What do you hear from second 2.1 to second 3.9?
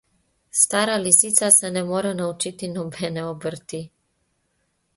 naučiti nobene obrti.